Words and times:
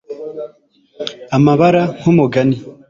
Amabara 1.35 1.81
nkumugani 1.97 2.57